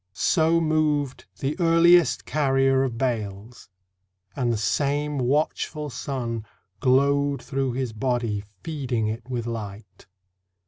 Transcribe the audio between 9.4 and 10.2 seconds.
light.